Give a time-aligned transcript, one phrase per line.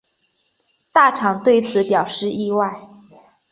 [0.91, 2.81] 大场对此表示意外。